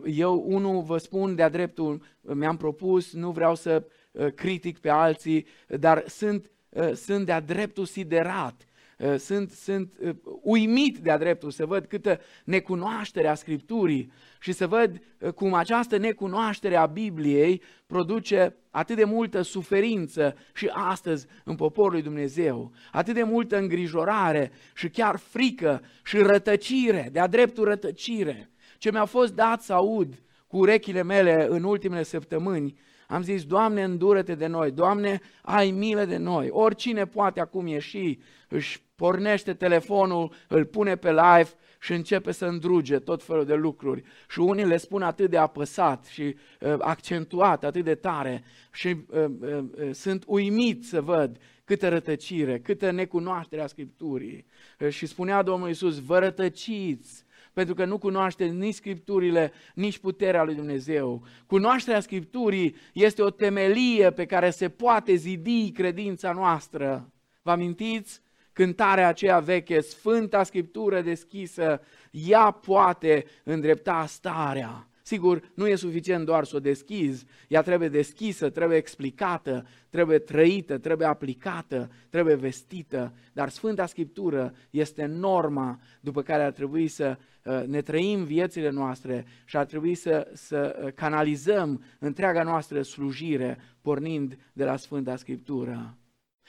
[0.06, 5.46] eu, unul, vă spun de-a dreptul, mi-am propus, nu vreau să uh, critic pe alții,
[5.68, 11.66] dar sunt, uh, sunt de-a dreptul siderat Uh, sunt, sunt uh, uimit de-a dreptul să
[11.66, 18.56] văd câtă necunoaștere a Scripturii și să văd uh, cum această necunoaștere a Bibliei produce
[18.70, 24.90] atât de multă suferință și astăzi în poporul lui Dumnezeu, atât de multă îngrijorare și
[24.90, 28.50] chiar frică și rătăcire, de-a dreptul rătăcire.
[28.80, 33.84] Ce mi-a fost dat să aud cu urechile mele în ultimele săptămâni, am zis, Doamne,
[33.84, 36.50] îndură-te de noi, Doamne, ai milă de noi.
[36.50, 43.00] Oricine poate acum ieși, își pornește telefonul, îl pune pe live și începe să îndruge
[43.00, 44.04] tot felul de lucruri.
[44.30, 49.26] Și unii le spun atât de apăsat și uh, accentuat, atât de tare și uh,
[49.42, 54.46] uh, uh, sunt uimit să văd câtă rătăcire, câtă necunoaștere a Scripturii.
[54.80, 57.26] Uh, și spunea Domnul Iisus, vă rătăciți
[57.60, 61.24] pentru că nu cunoaște nici Scripturile, nici puterea lui Dumnezeu.
[61.46, 67.14] Cunoașterea Scripturii este o temelie pe care se poate zidi credința noastră.
[67.42, 68.22] Vă amintiți?
[68.54, 74.89] cântarea aceea veche, Sfânta Scriptură deschisă, ea poate îndrepta starea.
[75.10, 80.78] Sigur, nu e suficient doar să o deschizi, ea trebuie deschisă, trebuie explicată, trebuie trăită,
[80.78, 87.64] trebuie aplicată, trebuie vestită, dar Sfânta Scriptură este norma după care ar trebui să uh,
[87.66, 94.38] ne trăim viețile noastre și ar trebui să, să uh, canalizăm întreaga noastră slujire pornind
[94.54, 95.99] de la Sfânta Scriptură.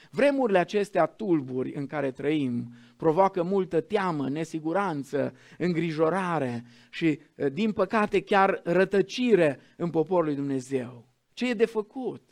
[0.09, 8.21] Vremurile acestea tulburi în care trăim provoacă multă teamă, nesiguranță, îngrijorare și, eh, din păcate,
[8.21, 11.07] chiar rătăcire în poporul lui Dumnezeu.
[11.33, 12.29] Ce e de făcut?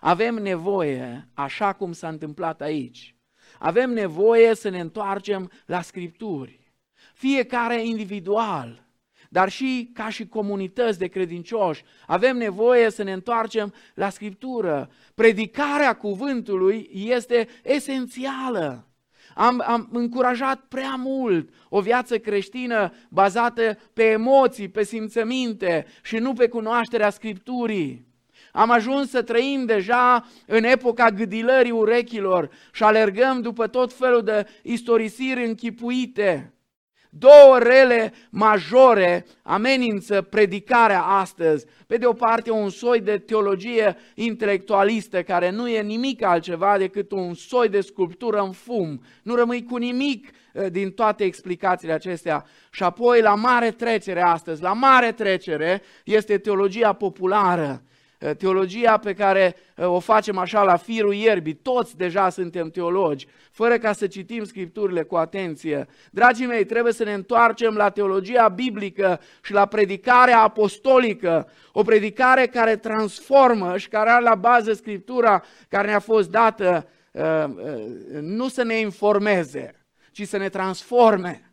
[0.00, 3.16] Avem nevoie, așa cum s-a întâmplat aici,
[3.58, 6.72] avem nevoie să ne întoarcem la Scripturi.
[7.14, 8.89] Fiecare individual,
[9.32, 14.90] dar și ca și comunități de credincioși, avem nevoie să ne întoarcem la Scriptură.
[15.14, 18.88] Predicarea cuvântului este esențială.
[19.34, 26.32] Am, am încurajat prea mult o viață creștină bazată pe emoții, pe simțăminte și nu
[26.32, 28.06] pe cunoașterea Scripturii.
[28.52, 34.46] Am ajuns să trăim deja în epoca gâdilării urechilor și alergăm după tot felul de
[34.62, 36.54] istorisiri închipuite.
[37.12, 41.66] Două rele majore amenință predicarea astăzi.
[41.86, 47.10] Pe de o parte, un soi de teologie intelectualistă care nu e nimic altceva decât
[47.10, 49.02] un soi de sculptură în fum.
[49.22, 52.44] Nu rămâi cu nimic eh, din toate explicațiile acestea.
[52.70, 57.99] Și apoi, la mare trecere astăzi, la mare trecere, este teologia populară Eh,
[58.38, 63.78] teologia pe care eh, o facem așa la firul ierbii, toți deja suntem teologi, fără
[63.78, 65.86] ca să citim scripturile cu atenție.
[66.10, 72.46] Dragii mei, trebuie să ne întoarcem la teologia biblică și la predicarea apostolică, o predicare
[72.46, 77.44] care transformă și care are la bază scriptura care ne-a fost dată, eh,
[78.20, 81.50] nu să ne informeze, ci să ne transforme.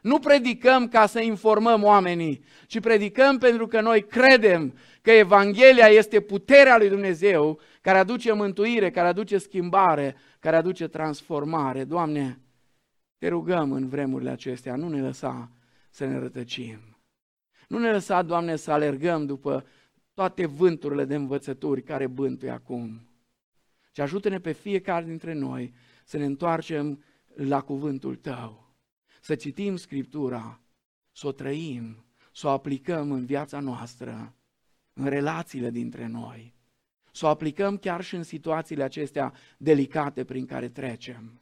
[0.00, 6.20] Nu predicăm ca să informăm oamenii, ci predicăm pentru că noi credem că Evanghelia este
[6.20, 11.84] puterea lui Dumnezeu care aduce mântuire, care aduce schimbare, care aduce transformare.
[11.84, 12.40] Doamne,
[13.18, 15.50] te rugăm în vremurile acestea, nu ne lăsa
[15.90, 16.98] să ne rătăcim.
[17.68, 19.66] Nu ne lăsa, Doamne, să alergăm după
[20.14, 23.08] toate vânturile de învățături care bântuie acum.
[23.92, 28.74] Și ajută-ne pe fiecare dintre noi să ne întoarcem la cuvântul Tău,
[29.20, 30.60] să citim Scriptura,
[31.12, 34.34] să o trăim, să o aplicăm în viața noastră,
[34.98, 36.54] în relațiile dintre noi,
[37.12, 41.40] să o aplicăm chiar și în situațiile acestea delicate prin care trecem.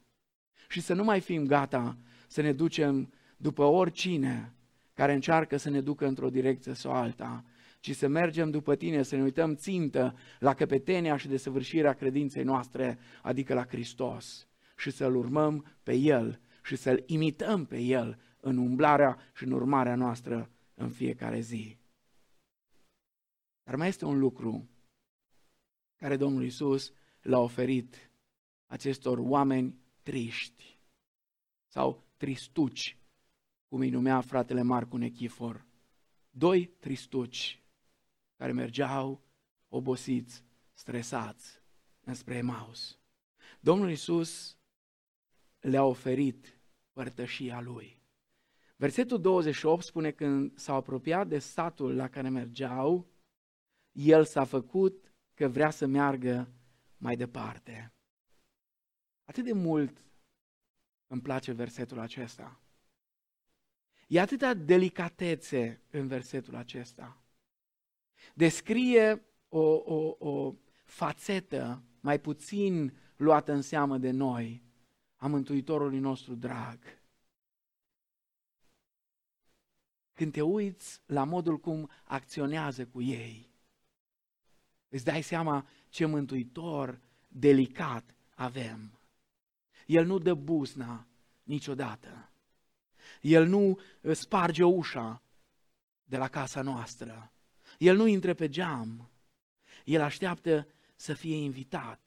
[0.68, 1.96] Și să nu mai fim gata
[2.28, 4.52] să ne ducem după oricine
[4.94, 7.44] care încearcă să ne ducă într-o direcție sau alta,
[7.80, 12.98] ci să mergem după tine, să ne uităm țintă la căpetenia și desăvârșirea credinței noastre,
[13.22, 19.18] adică la Hristos, și să-L urmăm pe El și să-L imităm pe El în umblarea
[19.34, 21.78] și în urmarea noastră în fiecare zi.
[23.66, 24.68] Dar mai este un lucru
[25.96, 28.10] care Domnul Isus l-a oferit
[28.66, 30.78] acestor oameni triști
[31.66, 32.98] sau tristuci,
[33.68, 35.66] cum îi numea fratele Marcu Nechifor.
[36.30, 37.62] Doi tristuci
[38.36, 39.22] care mergeau
[39.68, 41.62] obosiți, stresați
[42.00, 42.98] înspre Emaus.
[43.60, 44.58] Domnul Isus
[45.60, 46.60] le-a oferit
[46.92, 47.98] părtășia lui.
[48.76, 53.14] Versetul 28 spune că când s-au apropiat de satul la care mergeau,
[53.96, 56.48] el s-a făcut că vrea să meargă
[56.96, 57.92] mai departe.
[59.24, 60.04] Atât de mult
[61.06, 62.60] îmi place versetul acesta.
[64.08, 67.22] E atâta delicatețe în versetul acesta.
[68.34, 70.54] Descrie o, o, o
[70.84, 74.62] fațetă mai puțin luată în seamă de noi
[75.16, 76.78] a Mântuitorului nostru drag.
[80.12, 83.45] Când te uiți la modul cum acționează cu ei,
[84.96, 88.98] îți dai seama ce mântuitor delicat avem.
[89.86, 91.06] El nu dă buzna
[91.42, 92.30] niciodată.
[93.20, 93.78] El nu
[94.12, 95.22] sparge ușa
[96.04, 97.32] de la casa noastră.
[97.78, 99.10] El nu intre pe geam.
[99.84, 102.00] El așteaptă să fie invitat.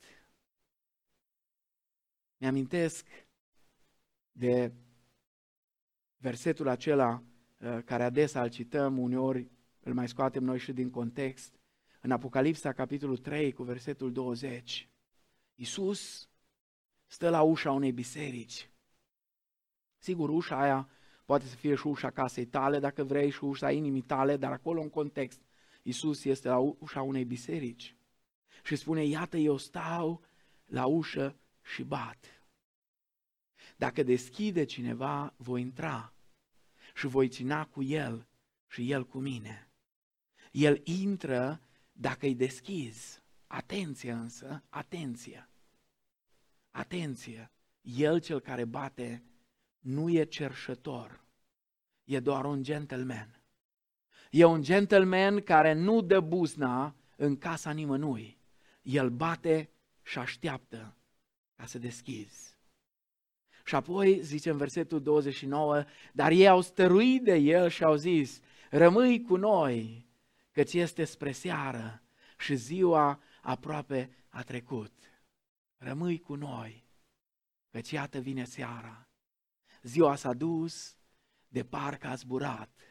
[2.37, 3.05] Mi-amintesc
[4.31, 4.73] de
[6.17, 7.23] versetul acela
[7.59, 9.49] uh, care adesea îl cităm, uneori
[9.79, 11.58] îl mai scoatem noi și din context,
[12.01, 14.89] în Apocalipsa, capitolul 3, cu versetul 20.
[15.55, 16.29] Iisus
[17.07, 18.69] stă la ușa unei biserici.
[19.97, 20.89] Sigur, ușa aia
[21.25, 24.81] poate să fie și ușa casei tale, dacă vrei, și ușa inimii tale, dar acolo
[24.81, 25.41] în context,
[25.81, 27.95] Iisus este la ușa unei biserici.
[28.63, 30.23] Și spune, iată, eu stau
[30.65, 32.43] la ușă și bat.
[33.77, 36.13] Dacă deschide cineva, voi intra
[36.95, 38.27] și voi țina cu el
[38.67, 39.69] și el cu mine.
[40.51, 41.61] El intră
[41.99, 43.21] dacă îi deschizi.
[43.47, 45.49] Atenție însă, atenție.
[46.71, 49.23] Atenție, el cel care bate
[49.79, 51.23] nu e cerșător,
[52.03, 53.43] e doar un gentleman.
[54.31, 58.37] E un gentleman care nu dă buzna în casa nimănui.
[58.81, 59.69] El bate
[60.01, 60.97] și așteaptă
[61.55, 62.57] ca să deschizi.
[63.65, 65.83] Și apoi, zice în versetul 29,
[66.13, 70.08] dar ei au stăruit de el și au zis, rămâi cu noi,
[70.59, 72.03] căci este spre seară
[72.37, 74.93] și ziua aproape a trecut.
[75.77, 76.89] Rămâi cu noi,
[77.69, 79.09] căci iată vine seara.
[79.81, 80.97] Ziua s-a dus,
[81.47, 82.81] de parcă a zburat.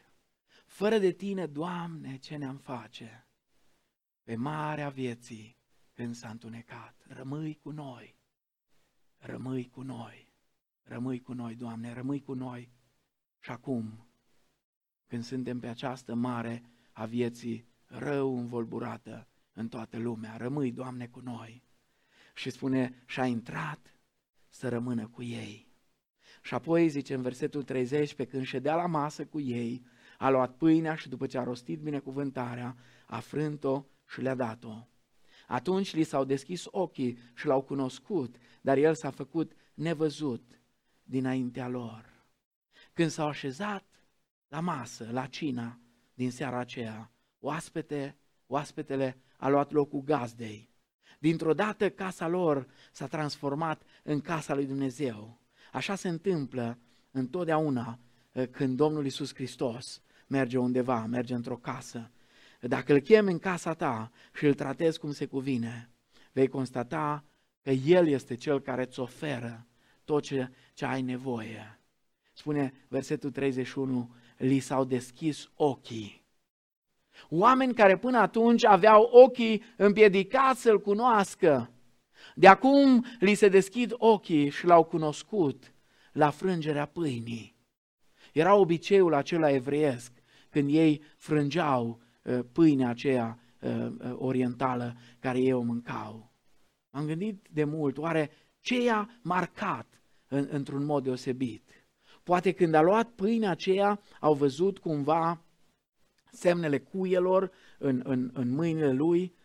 [0.65, 3.27] Fără de tine, Doamne, ce ne-am face?
[4.23, 5.57] Pe marea vieții,
[5.93, 8.19] când s-a întunecat, rămâi cu noi,
[9.17, 10.33] rămâi cu noi,
[10.81, 12.71] rămâi cu noi, Doamne, rămâi cu noi.
[13.39, 14.07] Și acum,
[15.07, 16.63] când suntem pe această mare
[16.99, 21.63] a vieții rău învolburată în toată lumea, rămâi, Doamne, cu noi.
[22.33, 23.97] Și spune, și-a intrat
[24.49, 25.67] să rămână cu ei.
[26.41, 29.85] Și apoi zice în versetul 30, pe când ședea la masă cu ei,
[30.17, 34.87] a luat pâinea și după ce a rostit binecuvântarea, a frânt-o și le-a dat-o.
[35.47, 40.61] Atunci li s-au deschis ochii și l-au cunoscut, dar el s-a făcut nevăzut
[41.03, 42.25] dinaintea lor.
[42.93, 43.85] Când s-au așezat
[44.47, 45.79] la masă, la cina
[46.19, 50.69] din seara aceea, oaspete, oaspetele a luat locul gazdei.
[51.19, 55.41] Dintr-o dată casa lor s-a transformat în casa lui Dumnezeu.
[55.71, 56.77] Așa se întâmplă
[57.11, 57.99] întotdeauna
[58.31, 62.11] eh, când Domnul Isus Hristos merge undeva, merge într-o casă.
[62.61, 65.89] Dacă îl chemi în casa ta și îl tratezi cum se cuvine,
[66.31, 67.23] vei constata
[67.61, 69.67] că El este Cel care îți oferă
[70.03, 71.79] tot ce, ce ai nevoie.
[72.33, 76.25] Spune versetul 31, li s-au deschis ochii.
[77.29, 81.71] Oameni care până atunci aveau ochii împiedicați să-L cunoască,
[82.35, 85.73] de acum li se deschid ochii și l-au cunoscut
[86.11, 87.55] la frângerea pâinii.
[88.33, 90.11] Era obiceiul acela evreiesc.
[90.49, 93.39] când ei frângeau uh, pâinea aceea
[94.15, 96.31] orientală care ei o mâncau.
[96.89, 98.31] M-am gândit de mult, oare
[98.61, 101.68] ce i-a marcat în, într-un mod deosebit?
[102.29, 105.41] Poate când a luat pâinea aceea, au văzut cumva
[106.31, 109.35] semnele cuielor în, în, în mâinile lui.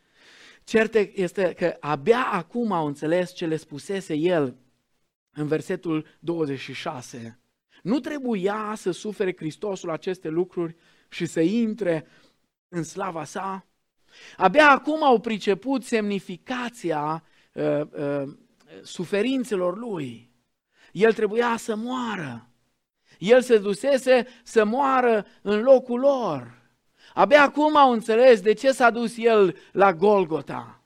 [0.64, 4.57] Cert este că abia acum au înțeles ce le spusese el
[5.32, 7.39] în versetul 26.
[7.82, 10.76] Nu trebuia să sufere Hristosul aceste lucruri
[11.09, 12.07] și să intre
[12.68, 13.66] în slava sa?
[14.37, 18.32] Abia acum au priceput semnificația uh, uh,
[18.82, 20.30] suferințelor lui.
[20.93, 22.49] El trebuia să moară.
[23.25, 26.62] El se dusese să moară în locul lor.
[27.14, 30.83] Abia acum au înțeles de ce s-a dus el la Golgota.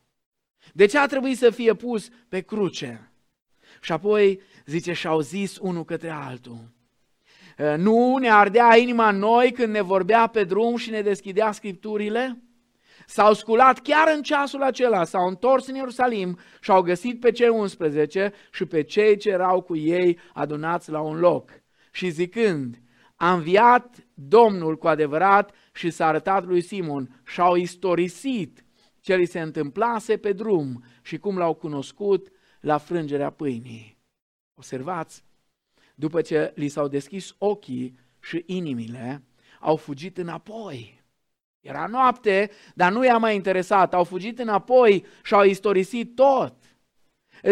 [0.72, 3.12] De ce a trebuit să fie pus pe cruce.
[3.80, 6.72] Și apoi, zice, și-au zis unul către altul.
[7.76, 12.42] Nu ne ardea inima noi când ne vorbea pe drum și ne deschidea scripturile?
[13.06, 17.48] S-au sculat chiar în ceasul acela, s-au întors în Ierusalim și au găsit pe cei
[17.48, 21.50] 11 și pe cei ce erau cu ei adunați la un loc.
[21.98, 22.80] Și zicând,
[23.16, 28.64] a înviat Domnul cu adevărat și s-a arătat lui Simon și au istorisit
[29.00, 32.28] ce li se întâmplase pe drum și cum l-au cunoscut
[32.60, 33.98] la frângerea pâinii.
[34.54, 35.24] Observați,
[35.94, 39.24] după ce li s-au deschis ochii și inimile,
[39.60, 41.04] au fugit înapoi.
[41.60, 43.94] Era noapte, dar nu i-a mai interesat.
[43.94, 46.54] Au fugit înapoi și au istorisit tot.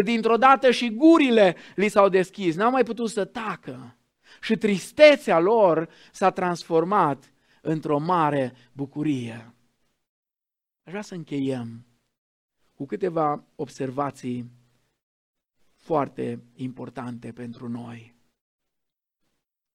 [0.03, 3.97] Dintr-o dată și gurile li s-au deschis, n-au mai putut să tacă.
[4.41, 7.33] Și tristețea lor s-a transformat
[7.63, 9.55] într-o mare bucurie.
[10.83, 11.87] Aș vrea să încheiem
[12.75, 14.51] cu câteva observații
[15.77, 18.15] foarte importante pentru noi.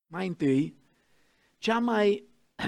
[0.08, 0.76] Mai întâi,
[1.58, 2.24] cea mai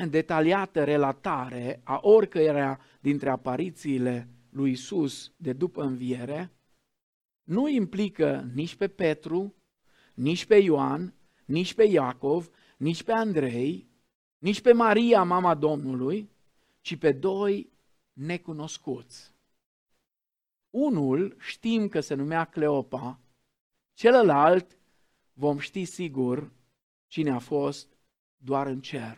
[0.09, 6.51] detaliată relatare a oricărea dintre aparițiile lui Isus de după înviere
[7.43, 9.55] nu implică nici pe Petru,
[10.13, 11.13] nici pe Ioan,
[11.53, 13.87] nici pe Iacov, nici pe Andrei,
[14.37, 16.29] nici pe Maria, mama Domnului,
[16.81, 17.71] ci pe doi
[18.13, 19.33] necunoscuți.
[20.69, 23.19] Unul știm că se numea Cleopa,
[23.93, 24.77] celălalt
[25.33, 26.51] vom ști sigur
[27.07, 27.87] cine a fost
[28.37, 29.17] doar în cer.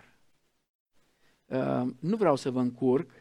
[1.45, 3.11] Uh, nu vreau să vă încurc,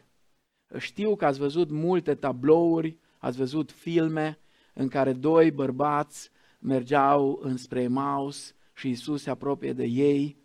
[0.77, 4.39] știu că ați văzut multe tablouri, ați văzut filme
[4.73, 10.37] în care doi bărbați mergeau înspre Maus și Isus se apropie de ei.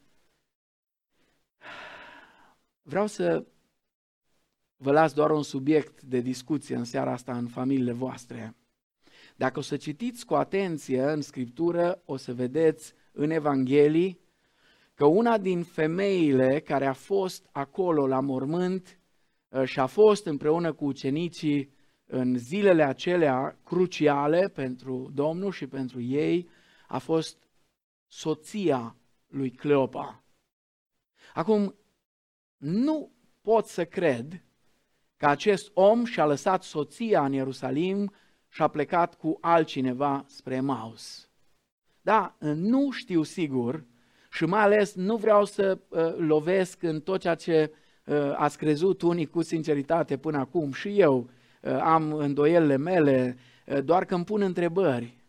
[2.83, 3.47] Vreau să
[4.77, 8.55] vă las doar un subiect de discuție în seara asta în familiile voastre.
[9.37, 14.21] Dacă o să citiți cu atenție în Scriptură, o să vedeți în Evanghelii
[14.95, 19.01] că una din femeile care a fost acolo la mormânt
[19.49, 21.75] uh, și a fost împreună cu ucenicii
[22.07, 26.49] în zilele acelea cruciale pentru Domnul și pentru ei,
[26.89, 27.50] a fost
[28.13, 28.97] soția
[29.27, 30.23] lui Cleopa.
[31.35, 31.75] Acum,
[32.57, 34.43] nu pot să cred
[35.17, 38.13] că acest om și-a lăsat soția în Ierusalim
[38.49, 41.29] și a plecat cu altcineva spre Maus.
[42.01, 43.85] Da, nu știu sigur
[44.31, 47.73] și mai ales nu vreau să uh, lovesc în tot ceea ce
[48.05, 51.31] uh, ați crezut unii cu sinceritate până acum și eu
[51.63, 55.20] uh, am îndoielile mele, uh, doar că îmi pun întrebări.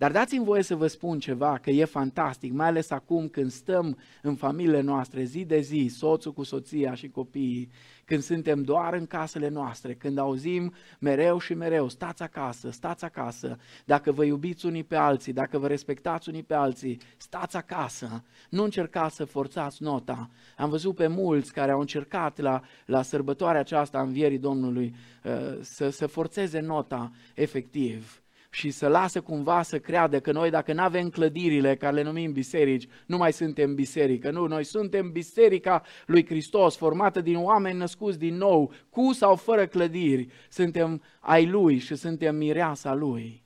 [0.00, 3.98] Dar dați-mi voie să vă spun ceva, că e fantastic, mai ales acum când stăm
[4.22, 7.70] în familiile noastre zi de zi, soțul cu soția și copiii,
[8.04, 13.58] când suntem doar în casele noastre, când auzim mereu și mereu, stați acasă, stați acasă,
[13.84, 18.62] dacă vă iubiți unii pe alții, dacă vă respectați unii pe alții, stați acasă, nu
[18.62, 20.30] încercați să forțați nota.
[20.56, 24.94] Am văzut pe mulți care au încercat la, la sărbătoarea aceasta a învierii Domnului
[25.24, 30.72] uh, să, să forțeze nota efectiv și să lasă cumva să creadă că noi dacă
[30.72, 34.30] nu avem clădirile care le numim biserici, nu mai suntem biserică.
[34.30, 39.66] Nu, noi suntem biserica lui Hristos, formată din oameni născuți din nou, cu sau fără
[39.66, 40.28] clădiri.
[40.48, 43.44] Suntem ai lui și suntem mireasa lui.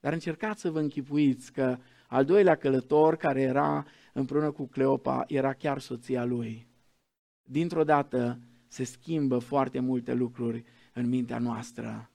[0.00, 1.76] Dar încercați să vă închipuiți că
[2.08, 6.66] al doilea călător care era împreună cu Cleopa era chiar soția lui.
[7.42, 8.38] Dintr-o dată
[8.68, 12.10] se schimbă foarte multe lucruri în mintea noastră.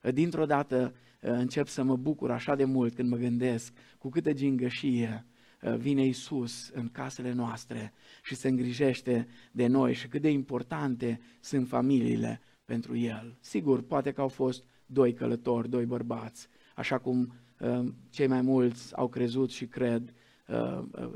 [0.00, 4.32] Dintr-o dată Eh, încep să mă bucur așa de mult când mă gândesc cu câtă
[4.32, 5.26] gingășie
[5.60, 11.20] eh, vine Isus în casele noastre și se îngrijește de noi și cât de importante
[11.40, 13.36] sunt familiile pentru El.
[13.40, 18.96] Sigur, poate că au fost doi călători, doi bărbați, așa cum eh, cei mai mulți
[18.96, 20.14] au crezut și cred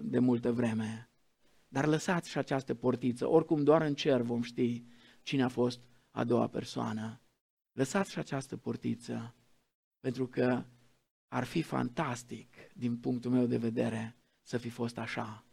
[0.03, 1.11] de multă vreme.
[1.69, 4.85] Dar lăsați și această portiță, oricum doar în cer vom ști
[5.23, 5.81] cine a fost
[6.11, 7.21] a doua persoană.
[7.73, 9.35] Lăsați și această portiță,
[10.01, 10.64] pentru că
[11.28, 15.44] ar fi fantastic, din punctul meu de vedere, să fi fost așa,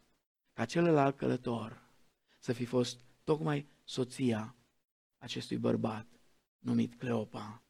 [0.53, 1.83] ca celălalt călător
[2.39, 4.55] să fi fost tocmai soția
[5.17, 6.07] acestui bărbat
[6.59, 7.63] numit Cleopa.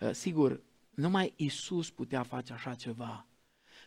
[0.00, 3.26] Uh, sigur, numai Isus putea face așa ceva.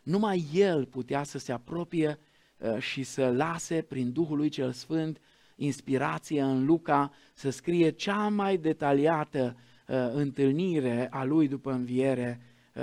[0.03, 2.20] Numai El putea să se apropie
[2.57, 5.20] uh, și să lase prin Duhul lui cel Sfânt
[5.55, 9.68] inspirație în Luca să scrie cea mai detaliată uh,
[10.12, 12.42] întâlnire a lui după înviere,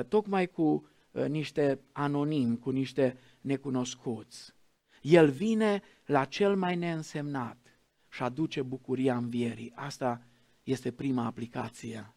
[0.08, 0.88] tocmai cu
[1.28, 4.54] niște anonimi, cu niște necunoscuți.
[5.02, 9.72] El vine la cel mai neînsemnat și aduce bucuria învierii.
[9.74, 10.22] Asta
[10.62, 12.14] este prima aplicație.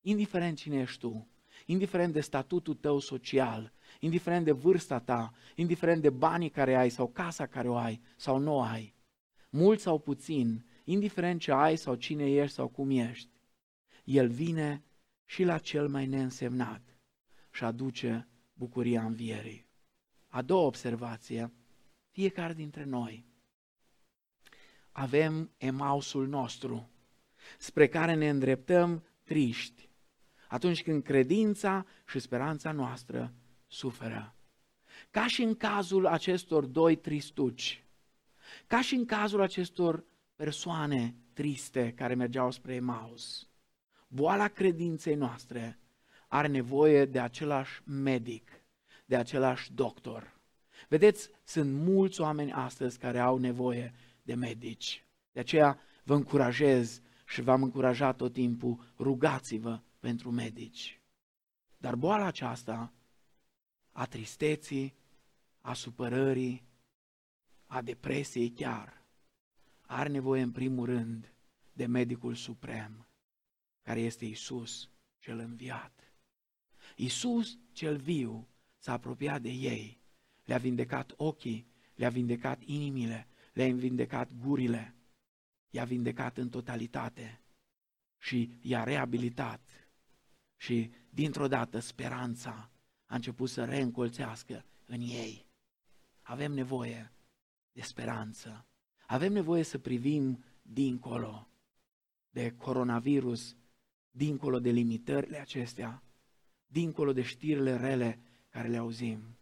[0.00, 1.28] Indiferent cine ești tu,
[1.66, 7.08] indiferent de statutul tău social, indiferent de vârsta ta, indiferent de banii care ai sau
[7.08, 8.94] casa care o ai sau nu o ai,
[9.50, 13.31] mult sau puțin, indiferent ce ai sau cine ești sau cum ești,
[14.04, 14.84] El vine
[15.24, 16.96] și la cel mai neînsemnat
[17.50, 19.66] și aduce bucuria învierii.
[20.28, 21.52] A doua observație,
[22.10, 23.30] fiecare dintre noi
[24.92, 26.90] avem emausul nostru,
[27.58, 29.88] spre care ne îndreptăm triști,
[30.48, 33.34] atunci când credința și speranța noastră
[33.66, 34.34] suferă.
[35.10, 37.84] Ca și în cazul acestor doi tristuci,
[38.66, 40.04] ca și în cazul acestor
[40.36, 43.48] persoane triste care mergeau spre Emaus,
[44.14, 45.78] boala credinței noastre
[46.28, 48.50] are nevoie de același medic,
[49.04, 50.40] de același doctor.
[50.88, 55.06] Vedeți, sunt mulți oameni astăzi care au nevoie de medici.
[55.32, 61.00] De aceea vă încurajez și v-am încurajat tot timpul, rugați-vă pentru medici.
[61.76, 62.92] Dar boala aceasta
[63.92, 64.94] a tristeții,
[65.60, 66.64] a supărării,
[67.66, 69.02] a depresiei chiar,
[69.80, 71.34] are nevoie în primul rând
[71.72, 73.06] de medicul suprem,
[73.82, 76.12] care este Isus cel înviat.
[76.96, 80.00] Isus cel viu s-a apropiat de ei,
[80.44, 84.94] le-a vindecat ochii, le-a vindecat inimile, le-a vindecat gurile,
[85.70, 87.42] i-a vindecat în totalitate
[88.18, 89.60] și i-a reabilitat.
[90.56, 92.70] Și dintr-o dată speranța
[93.06, 95.46] a început să reîncolțească în ei.
[96.22, 97.12] Avem nevoie
[97.72, 98.66] de speranță.
[99.06, 101.48] Avem nevoie să privim dincolo
[102.30, 103.56] de coronavirus,
[104.12, 106.02] dincolo de limitările acestea,
[106.66, 109.36] dincolo de știrile rele care le auzim.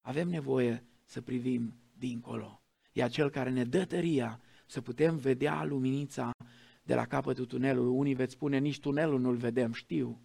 [0.00, 2.62] Avem nevoie să privim dincolo.
[2.92, 6.30] E acel care ne dă tăria să putem vedea luminița
[6.82, 7.92] de la capătul tunelului.
[7.92, 10.20] Unii veți spune, nici tunelul nu-l vedem, știu.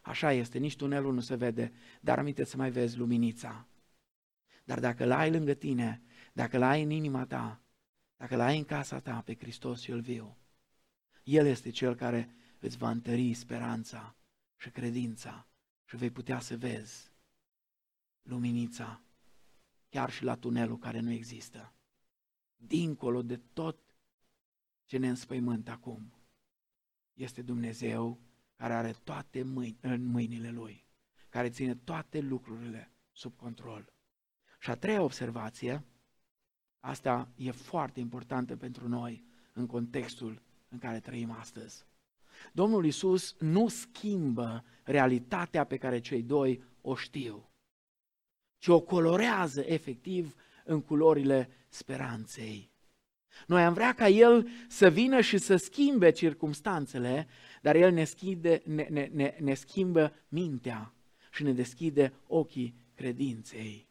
[0.00, 3.68] Așa este, nici tunelul nu se vede, dar aminte să mai vezi luminița.
[4.64, 7.62] Dar dacă l-ai lângă tine, dacă l-ai în inima ta,
[8.16, 10.36] dacă l-ai în casa ta pe Hristos cel viu,
[11.22, 12.34] El este Cel care
[12.64, 14.16] îți va întări speranța
[14.56, 15.46] și credința
[15.84, 17.10] și vei putea să vezi
[18.22, 19.00] luminița
[19.88, 21.74] chiar și la tunelul care nu există
[22.56, 23.78] dincolo de tot
[24.86, 26.12] ce ne înspăimântă acum,
[27.12, 28.20] este Dumnezeu
[28.56, 30.86] care are toate mâini, în mâinile Lui,
[31.28, 33.92] care ține toate lucrurile sub control.
[34.58, 35.84] Și a treia observație,
[36.80, 41.86] asta e foarte importantă pentru noi în contextul în care trăim astăzi.
[42.52, 47.50] Domnul Isus nu schimbă realitatea pe care cei doi o știu,
[48.58, 52.72] ci o colorează efectiv în culorile speranței.
[53.46, 57.26] Noi am vrea ca El să vină și să schimbe circumstanțele,
[57.62, 60.94] dar El ne, schide, ne, ne, ne, ne schimbă mintea
[61.32, 63.88] și ne deschide ochii credinței.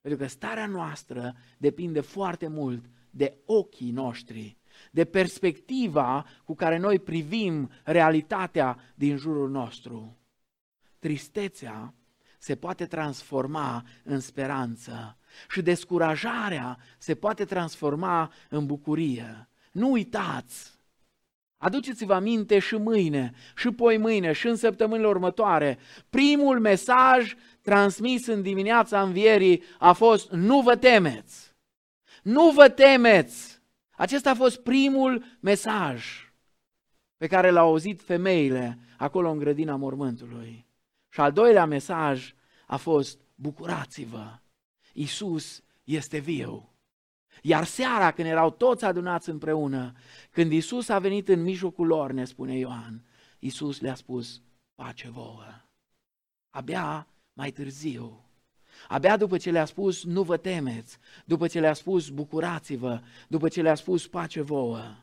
[0.00, 4.56] Pentru că starea noastră depinde foarte mult de ochii noștri,
[4.90, 10.16] de perspectiva cu care noi privim realitatea din jurul nostru.
[10.98, 11.94] Tristețea
[12.38, 15.18] se poate transforma în speranță
[15.48, 19.48] și descurajarea se poate transforma în bucurie.
[19.72, 20.74] Nu uitați!
[21.58, 25.78] Aduceți-vă aminte și mâine, și poi mâine, și în săptămânile următoare.
[26.10, 31.54] Primul mesaj transmis în dimineața învierii a fost nu vă temeți.
[32.22, 33.55] Nu vă temeți!
[33.96, 36.30] Acesta a fost primul mesaj
[37.16, 40.66] pe care l-au auzit femeile acolo în grădina mormântului.
[41.08, 42.34] Și al doilea mesaj
[42.66, 44.38] a fost bucurați-vă,
[44.92, 46.70] Isus este viu.
[47.42, 49.92] Iar seara când erau toți adunați împreună,
[50.30, 53.04] când Isus a venit în mijlocul lor, ne spune Ioan,
[53.38, 54.42] Isus le-a spus,
[54.74, 55.44] pace vouă.
[56.50, 58.25] Abia mai târziu,
[58.88, 63.62] Abia după ce le-a spus, nu vă temeți, după ce le-a spus, bucurați-vă, după ce
[63.62, 64.96] le-a spus, pace vouă,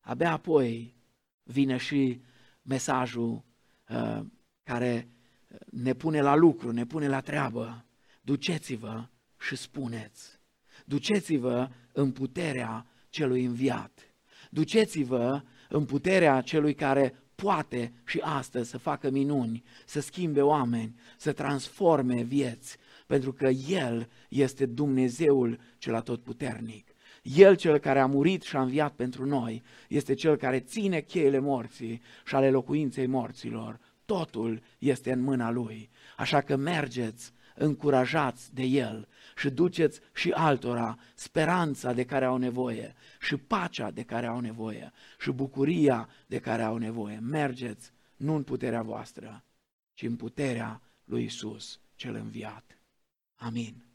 [0.00, 0.94] abia apoi
[1.42, 2.20] vine și
[2.62, 3.44] mesajul
[3.88, 4.20] uh,
[4.62, 5.08] care
[5.70, 7.84] ne pune la lucru, ne pune la treabă.
[8.20, 10.38] Duceți-vă și spuneți.
[10.84, 14.00] Duceți-vă în puterea celui înviat.
[14.50, 21.32] Duceți-vă în puterea celui care poate și astăzi să facă minuni, să schimbe oameni, să
[21.32, 22.76] transforme vieți,
[23.06, 26.90] pentru că El este Dumnezeul cel atotputernic.
[27.22, 31.38] El cel care a murit și a înviat pentru noi este cel care ține cheile
[31.38, 33.80] morții și ale locuinței morților.
[34.04, 35.90] Totul este în mâna Lui.
[36.16, 42.94] Așa că mergeți încurajați de El și duceți și altora speranța de care au nevoie
[43.20, 47.18] și pacea de care au nevoie și bucuria de care au nevoie.
[47.18, 49.44] Mergeți nu în puterea voastră,
[49.94, 52.75] ci în puterea lui Isus cel înviat.
[53.40, 53.85] Amin.